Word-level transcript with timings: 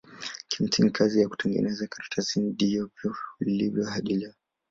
Kimsingi 0.49 0.91
kazi 0.97 1.15
ya 1.21 1.27
kutengeneza 1.31 1.87
karatasi 1.91 2.35
ndivyo 2.39 2.91
ilivyo 3.41 3.83
hadi 3.93 4.15
leo. 4.19 4.33